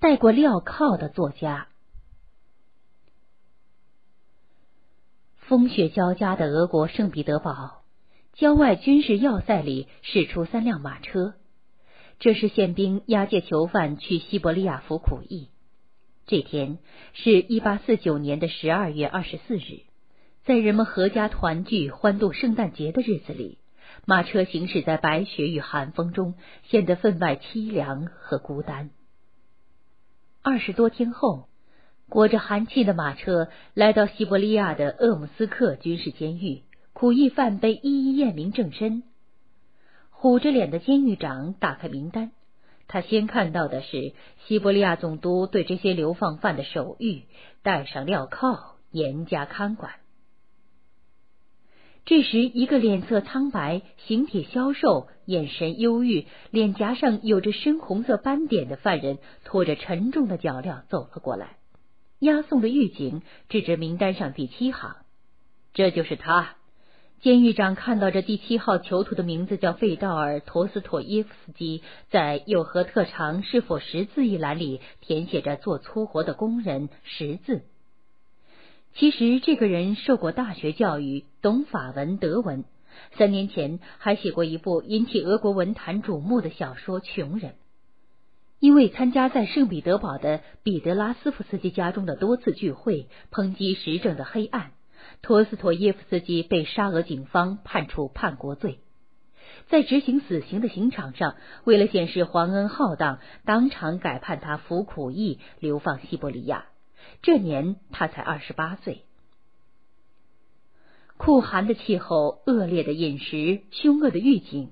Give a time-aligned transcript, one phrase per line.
[0.00, 1.66] 戴过镣铐的作家。
[5.36, 7.82] 风雪交加的俄国圣彼得堡
[8.32, 11.34] 郊外军事要塞里驶出三辆马车，
[12.20, 15.48] 这是宪兵押解囚犯去西伯利亚服苦役。
[16.26, 16.78] 这天
[17.14, 19.80] 是一八四九年的十二月二十四日，
[20.44, 23.58] 在人们阖家团聚、欢度圣诞节的日子里，
[24.06, 26.34] 马车行驶在白雪与寒风中，
[26.68, 28.90] 显得分外凄凉和孤单。
[30.58, 31.48] 十多天后。
[32.10, 36.62] 裹着寒气的马车来到西伯利亚的鄂姆斯克军事监狱，
[36.94, 39.02] 苦役犯被一一验明正身。
[40.08, 42.30] 虎着脸的监狱长打开名单，
[42.86, 44.14] 他先看到的是
[44.46, 47.24] 西伯利亚总督对这些流放犯的手谕，
[47.62, 49.92] 戴上镣铐，严加看管。
[52.08, 61.58] 这时，一个脸色苍白、形体消瘦、眼神忧郁、脸颊上有着深红色斑点的犯人，拖着沉重的脚镣走了过来。
[62.20, 64.96] 押送的狱警指着名单上第七行，
[65.74, 66.56] 这就是他。
[67.20, 77.64] 监狱长看到这第七号囚徒的名字叫费道尔·陀斯妥耶夫斯基，在有何特长、是否识字一栏里填写着做粗活的工人识字。
[78.94, 82.64] 其实这个人受过大学教育，懂法文、德文，
[83.16, 87.52] 三年前还写过一部引起俄国文坛瞩目的小说《穷人》。
[88.58, 94.72] 因为参加在圣彼得堡的彼得拉斯夫斯基家中的多次聚会，抨击时政的黑暗，
[95.22, 98.80] 托斯托耶夫斯基被沙俄警方判处叛国罪。
[99.68, 106.66] 在执行死刑的刑场上，为了显示皇恩浩荡，当场改判他服苦役，流放西伯利亚。
[107.22, 109.02] 这年他才二十八岁。
[111.16, 114.70] 酷寒的气候、恶劣的饮食、凶恶的狱警。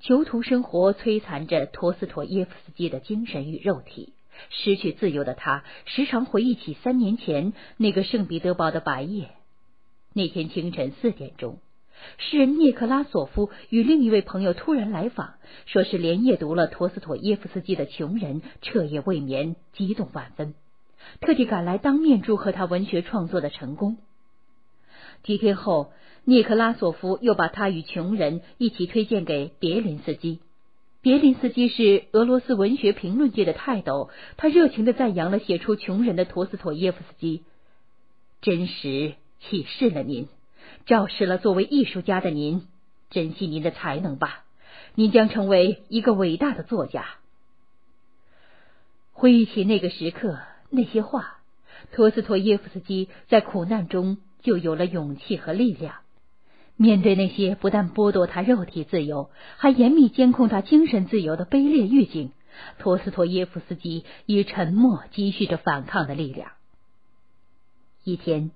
[0.00, 4.12] 囚徒生活摧残着托斯妥耶夫斯基的精神与肉体。
[4.48, 9.30] 失去自由的他，时常回忆起三年前那个圣彼得堡的白夜。
[10.14, 11.58] 那天清晨四点钟，
[12.18, 15.34] 诗人涅克拉索夫与另一位朋友突然来访，
[15.66, 20.54] 说是连夜读了托斯妥耶夫斯基的《穷人》，彻夜未眠，激动万分，
[21.20, 23.98] 特地赶来当面祝贺他文学创作的成功。
[25.22, 25.92] 几天后。
[26.24, 30.38] 涅克拉索夫又把他与穷人一起推荐给别林斯基。
[31.00, 37.42] 别林斯基是俄罗斯文学评论界的泰斗，他热情的赞扬了写出《穷人》的陀思妥耶夫斯基，
[38.40, 40.28] 真实启示了您，
[40.86, 42.68] 昭示了作为艺术家的您，
[43.10, 44.44] 珍惜您的才能吧，
[44.94, 47.04] 您将成为一个伟大的作家。
[49.12, 50.38] 回忆起那个时刻，
[50.74, 51.38] 那些话，
[51.92, 55.96] 陀思妥耶夫斯基在苦难中就有了勇气和力量。
[56.76, 62.32] 面对那些不但剥夺他肉体自由，还严密监控他精神自由的卑劣狱警，
[62.78, 66.52] 托斯托耶夫斯基以沉默积蓄着反抗的力量。
[68.02, 68.50] 一天，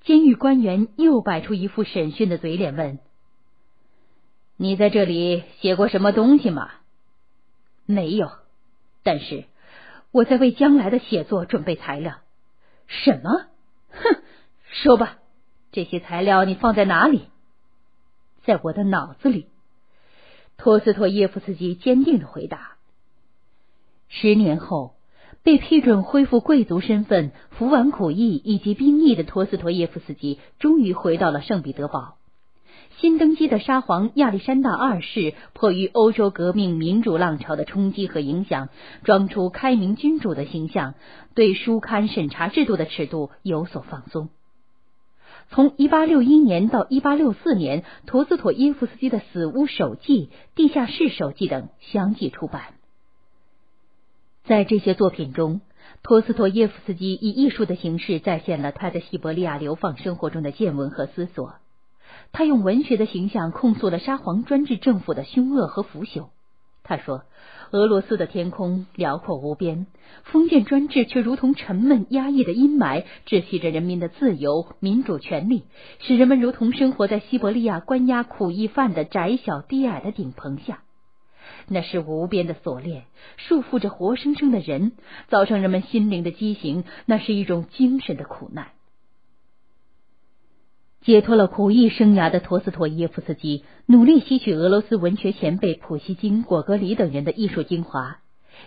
[0.00, 2.98] 监狱官员又摆出一副审讯的嘴脸，问
[4.56, 6.70] ：“你在这里写过什么东西吗
[7.84, 8.30] ？”“没有，
[9.02, 9.44] 但是
[10.12, 12.18] 我在为将来的写作准备材料。
[12.86, 13.46] ”“什么？
[13.90, 14.22] 哼，
[14.70, 15.18] 说吧，
[15.72, 17.28] 这些材料你放在哪里？”
[18.44, 19.46] 在我的脑子里，
[20.56, 22.76] 托斯托耶夫斯基坚定的回答。
[24.08, 24.96] 十年后，
[25.42, 32.18] 被批准恢复贵族身份、服完苦役以及兵役的托斯托耶夫斯基，终于回到了圣彼得堡。
[33.02, 38.68] 新登基的沙皇亚历山大二世，迫于欧洲革命民主浪潮的冲击和影响，
[39.02, 40.94] 装出开明君主的形象，
[41.34, 44.28] 对书刊审查制度的尺度有所放松。
[45.50, 52.62] 从一八六一年到一八六四年，陀思妥耶夫斯基的《死屋手记》《地下室手记》等相继出版。
[54.44, 55.60] 在这些作品中，
[56.04, 61.54] 陀思妥耶夫斯基以艺术的形式再现了他在西伯利亚流放生活中的见闻和思索。
[62.32, 66.28] 他用文学的形象控诉了沙皇专制政府的凶恶和腐朽。
[66.82, 67.22] 他说。
[67.74, 69.86] 俄罗斯的天空辽阔无边，
[70.24, 75.64] 封建专制却如同沉闷压抑的阴霾，窒息着人民的自由民主权利，
[76.00, 80.82] 使人们如同生活在西伯利亚关押苦役犯的窄小低矮的顶棚下。
[81.66, 83.04] 那是无边的锁链，
[83.38, 84.92] 束缚着活生生的人，
[85.28, 86.84] 造成人们心灵的畸形。
[87.06, 88.66] 那是一种精神的苦难。
[91.04, 98.18] 解脱了苦役生涯的陀思妥耶夫斯基，努力吸取俄罗斯文学前辈普希金、果戈里等人的艺术精华。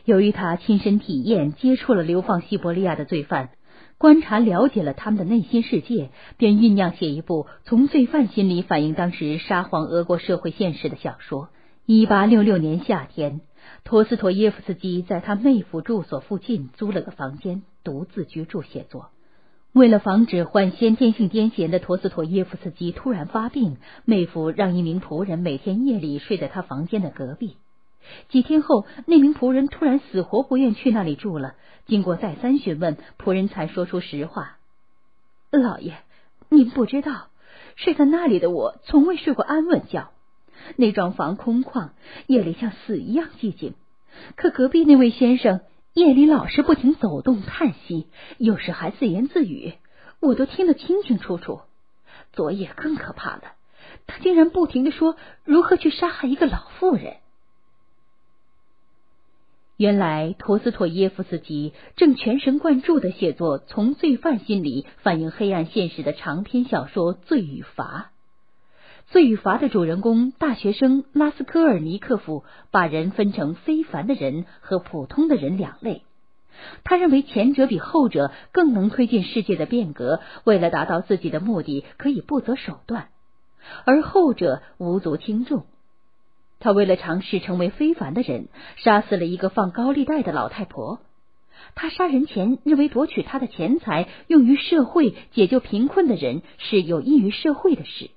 [0.04, 3.52] 由于他亲身体验、接触了流放西伯利亚的罪犯，
[3.98, 11.48] 观察了解了他们的内心世界，便酝酿写一部从罪犯心里反映当时沙皇俄国社会现实的小说。
[11.86, 13.40] 一八六六年夏天，
[13.86, 19.12] 陀思妥耶夫斯基在他妹夫住所附近租了个房间，独自居住写作。
[19.76, 23.76] 为了防止患先天性癫痫的陀思妥耶夫斯基突然发病，
[24.06, 27.58] 妹夫让一名仆人每天夜里睡在他房间的隔壁。
[28.30, 31.56] 几天后，那名仆人突然死活不愿去那里住了。
[31.88, 34.56] 经过再三询问，仆人才说出实话
[35.52, 35.98] ：“老爷，
[36.48, 37.28] 您不知道，
[37.76, 40.10] 睡在那里的我从未睡过安稳觉。
[40.78, 41.90] 那幢房空旷，
[42.28, 43.74] 夜里像死一样寂静。
[44.38, 45.60] 可隔壁那位先生……”
[45.96, 48.08] 夜里老是不停走动、叹息，
[48.38, 49.76] 有时还自言自语，
[50.20, 51.62] 我都听得清清楚楚。
[52.34, 53.54] 昨夜更可怕了，
[54.06, 55.16] 他竟然不停的说
[55.46, 57.16] 如何去杀害一个老妇人。
[59.78, 68.12] 原来陀思妥耶夫斯基正全神贯注的写作从罪犯心理反映黑暗现实的长篇小说《罪与罚》。
[69.08, 76.02] 《罪与罚》的主人公大学生拉斯科尔尼克夫把人分成非凡的人和普通的人两类。
[76.84, 83.04] 他认为前者比后者更能推进世界的变革，为了达到自己的目的可以不择手段；
[83.86, 85.66] 而后者无足轻重。
[86.60, 88.48] 他为了尝试成为非凡的人，
[88.78, 91.00] 杀死了一个放高利贷的老太婆。
[91.76, 98.10] 他杀人前认为夺取他的钱财用于社会解救贫困的人是有益于社会的事。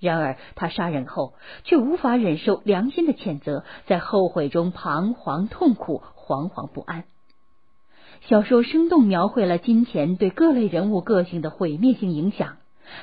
[0.00, 1.34] 然而，他杀人后
[1.64, 7.04] 却无法忍受良心的谴责，在后悔中彷徨痛苦、惶惶不安。
[8.22, 12.58] 小说生动描绘了金钱对各类人物个性的毁灭性影响，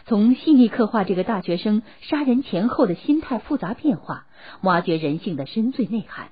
[0.06, 4.26] 从细腻刻画这个大学生杀人前后的心态复杂变化，
[4.62, 6.28] 挖掘人性的深邃内涵；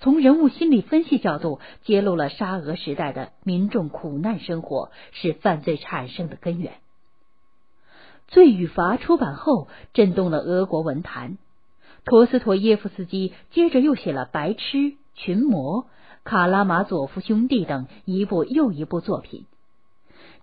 [0.00, 6.72] 从人物心理分析角度揭露了沙俄时代的民众苦难生活是犯罪产生的根源。
[8.28, 11.38] 《罪与罚》出版后，震动了俄国文坛。
[12.04, 14.60] 陀思妥耶夫斯基接着又写了《白痴》
[15.14, 15.82] 《群魔》
[16.24, 19.44] 《卡拉马佐夫兄弟》等一部又一部作品。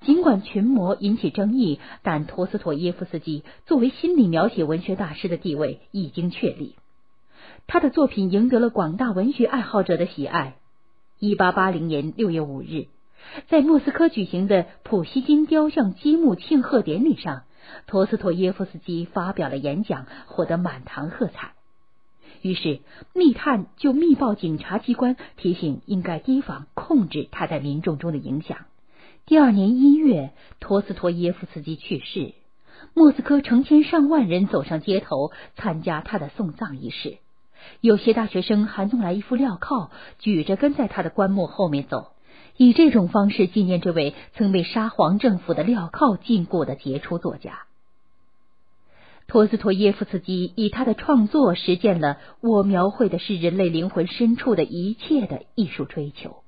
[0.02, 6.76] 尽管《群魔》引起争议，但陀思妥耶夫斯基作为心理描写文学大师的地位已经确立。
[7.68, 10.56] 他的作品赢得了广大文学爱好者的喜爱。
[11.20, 12.88] 一八八零年六月五日，
[13.48, 17.44] 在莫斯科举行的普希金雕像揭幕庆贺典礼上。
[17.88, 21.54] 陀思妥耶夫斯基发表了演讲，获得满堂喝彩。
[22.42, 22.82] 于是，
[23.14, 28.60] 密探就密报警察机关，提醒应该提防、控制他在民众中的影响。
[29.26, 32.34] 第二年一月，陀思妥耶夫斯基去世，
[32.94, 37.18] 莫斯科成千上万人走上街头参加他的送葬仪式。
[37.82, 39.90] 有些大学生还弄来一副镣铐，
[40.20, 42.12] 举着跟在他的棺木后面走。
[42.58, 47.64] 以这种方式纪念这位曾被沙皇政府的镣铐禁锢的杰出作家。
[49.28, 56.45] 托斯托耶夫斯基以他的创作实践了我描绘的是人类灵魂深处的一切的艺术追求。